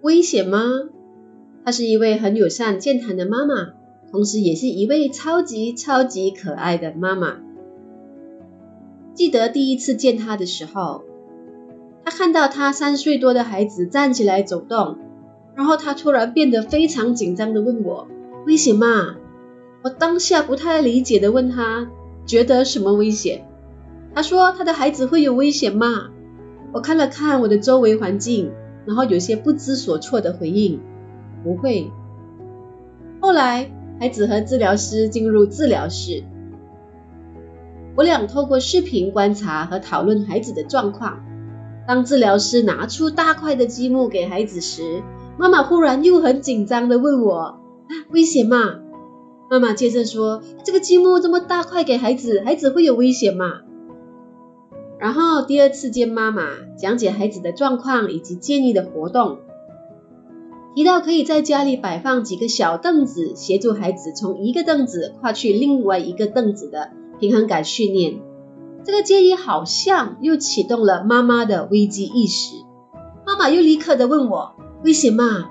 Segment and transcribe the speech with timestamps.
[0.00, 0.62] 危险吗？
[1.64, 3.72] 她是一位很友善健谈的妈妈，
[4.10, 7.38] 同时也是一位超级超级可爱的妈妈。
[9.12, 11.02] 记得第一次见她的时候，
[12.04, 14.98] 她看到她三岁多的孩子站起来走动，
[15.56, 18.06] 然后她突然变得非常紧张地问我
[18.46, 19.16] ：“危险吗？”
[19.82, 21.90] 我当下不太理解地问她
[22.24, 23.44] ：“觉得什么危险？”
[24.14, 26.10] 她说：“她的孩子会有危险吗？”
[26.72, 28.52] 我看了看我的周围环境，
[28.88, 30.80] 然后有些不知所措的回应
[31.44, 31.92] ：“不会。”
[33.20, 33.70] 后来，
[34.00, 36.24] 孩子和治疗师进入治疗室，
[37.94, 41.20] 我俩透过视频观察和讨论孩子的状况。
[41.86, 45.02] 当治疗师拿出大块的积木给孩子时，
[45.38, 47.60] 妈妈忽然又很紧张地问我：“，
[48.10, 48.80] 危险吗？”
[49.50, 53.60] 妈妈接着说：“这个积木这么大块给孩子，孩子会有危险吗？”
[54.98, 56.42] 然后第二次见妈妈，
[56.76, 59.38] 讲解孩子的状况以及建议的活动，
[60.74, 68.20] 提到可以在家里摆放几个小凳子，协助孩子从一个凳子跨去另外一个凳子的平衡感训练。
[68.84, 72.56] 这个建议好像又启动了妈妈的危机意识。
[73.26, 75.50] 妈妈又立刻的问我：“危险吗？”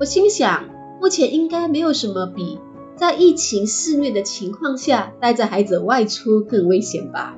[0.00, 0.64] 我心想，
[1.00, 2.58] 目前应该没有什么比
[2.96, 7.36] 在疫情肆虐的情况下带着孩子外出更危险吧。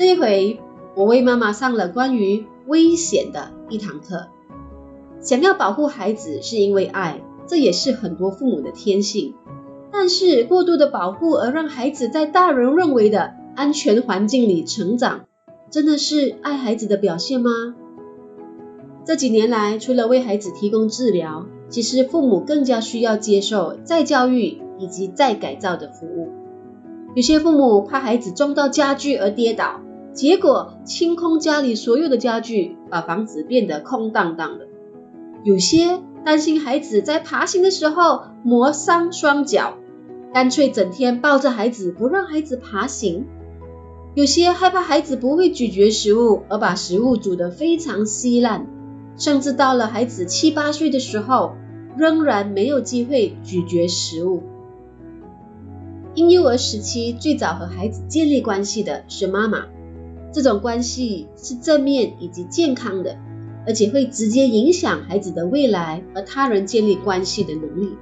[0.00, 0.58] 这一回，
[0.94, 4.28] 我为妈妈上了关于危险的一堂课。
[5.20, 9.34] 想要保护孩子是因为爱，这也是很多父母的天性。
[9.92, 15.26] 但是过度的保护而让孩子在大人认为的安全环境里成长，
[15.68, 17.50] 真的是爱孩子的表现吗？
[19.04, 26.30] 这几年来，除了为孩子提供治疗，其实父母更加需要接受再教育以及再改造的服务。
[27.14, 29.82] 有些父母怕孩子撞到家具而跌倒。
[30.12, 34.66] 结果清空家里所有的家具，把房子变得空荡荡的。
[35.44, 39.78] 有些担心孩子在爬行的时候磨伤双脚，
[40.34, 43.26] 干脆整天抱着孩子不让孩子爬行。
[44.14, 48.66] 有些害怕孩子不会咀嚼食物，而把食物煮得非常稀烂，
[49.16, 51.54] 甚至到了孩子七八岁的时候，
[51.96, 54.42] 仍然没有机会咀嚼食物。
[56.14, 59.66] 婴幼儿时期最早和孩子建立关系的是妈妈。
[60.32, 63.16] 这种关系是正面以及健康的，
[63.66, 67.96] 而且会直接影响孩子的未来和他人建立关系的能力。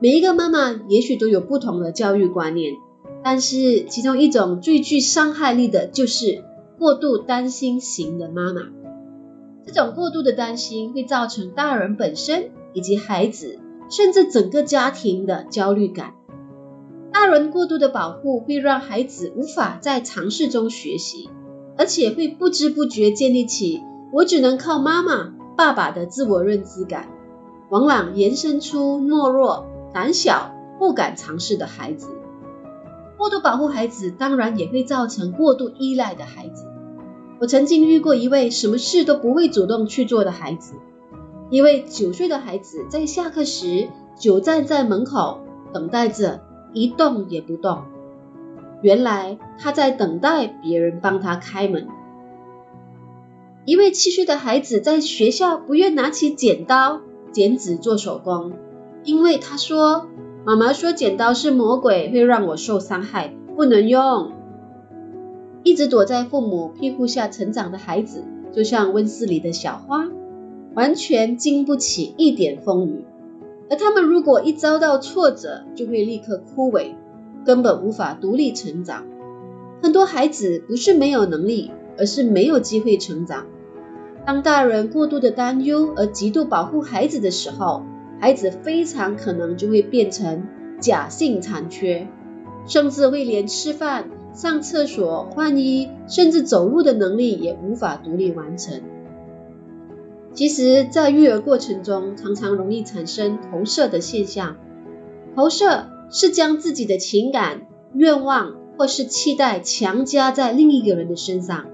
[0.00, 2.72] 每一个妈妈也许都有不同的教育观念，
[3.22, 6.42] 但是其中一种最具伤害力的就是
[6.78, 8.62] 过度担心型的妈妈。
[9.66, 13.58] 这种过度的担心会造成大人本身以及孩子，
[13.90, 16.14] 甚至整个家庭的焦虑感。
[17.12, 21.28] 大人过度的保护会让孩子无法在尝试中学习。
[21.80, 23.82] 而且会不知不觉建立起
[24.12, 27.08] 我只能靠妈妈、爸爸的自我认知感，
[27.70, 29.64] 往往延伸出懦弱、
[29.94, 32.08] 胆小、不敢尝试的孩子。
[33.16, 36.66] 过度保护孩子，当然也会造成过度依赖的孩子。
[37.40, 40.74] 我曾经遇过一位什么事都不会主动去做的孩子，
[41.48, 45.40] 一位九岁的孩子在下课时久站在门口
[45.72, 46.42] 等待着，
[46.74, 47.84] 一动也不动。
[48.82, 51.88] 原来他在等待别人帮他开门。
[53.66, 58.52] 一位七岁的孩子在学校不愿拿起剪刀、剪纸做手工，
[59.04, 60.08] 因为他说
[60.44, 64.32] ：“妈妈说剪刀是魔鬼，会让我受伤害，不能用。”
[65.62, 70.08] 一直躲在父母庇护下成长的孩子，就像温室里的小花，
[70.74, 73.04] 完全经不起一点风雨。
[73.68, 76.94] 而他们如果一遭到挫折，就会立刻枯萎。
[77.44, 79.04] 根本无法独立成长。
[79.82, 83.46] 很多孩子不是没有能力，而是没有机会成长。
[84.26, 87.82] 当大人过度的担忧而极度保护孩子的时候，
[88.20, 90.46] 孩子非常可能就会变成
[90.78, 92.06] 假性残缺，
[92.66, 98.82] 甚至会连吃饭、上厕所、换衣，甚至走路的能力也无法独立完成。
[100.34, 104.56] 其实，在育儿过程中，常常容易产生投射的现象，
[105.34, 105.86] 投射。
[106.10, 111.66] 是将自己的情感、愿望或是期待强加在另一个人的身上。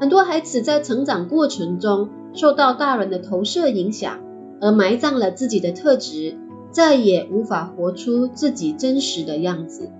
[0.00, 4.20] 很多孩子在成长过程中受到大人的投射影响，
[4.60, 6.38] 而埋葬了自己的特质，
[6.70, 9.90] 再也无法活出自己真实的样子。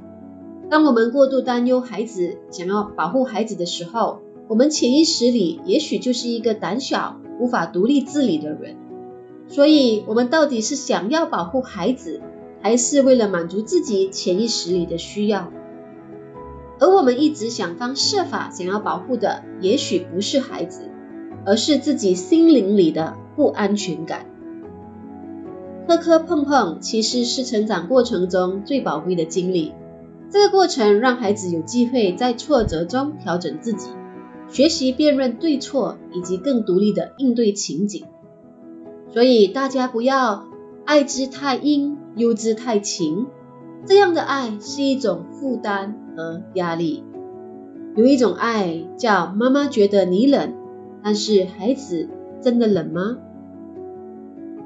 [0.70, 8.76] 当我们过度担忧孩子，想要保护孩子的时候，我们潜意识里也许就是一个胆小、无法独立自理的人。
[9.48, 12.20] 所以，我们到底是想要保护孩子，
[12.60, 15.50] 还是为了满足自己潜意识里的需要，
[16.78, 20.90] 而我们一直想方设法想要保护的，也许不是孩子，
[21.44, 24.26] 而是自己心灵里的不安全感。
[25.88, 29.72] 磕磕碰碰其实是成长过程中最宝贵的经历。
[30.30, 33.88] 这个过程让孩子有机会在挫折中调整自己，
[34.48, 38.04] 学习辨认对错，以及更独立的应对情景。
[39.12, 40.44] 所以大家不要
[40.84, 43.26] 爱之太阴，忧之太晴。
[43.86, 47.04] 这样的爱是一种负担和压力。
[47.96, 50.54] 有一种爱叫妈妈觉得你冷，
[51.02, 52.08] 但是孩子
[52.42, 53.18] 真的冷吗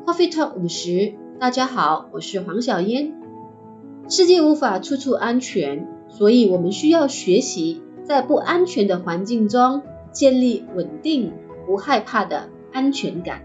[0.05, 3.15] ？Coffee Talk 五十，大家好，我是黄小嫣。
[4.09, 9.83] 世界无法处处安全，所以我们需要学习在不安全的环境中
[10.13, 11.33] 建立稳定、
[11.67, 13.43] 不害怕的安全感。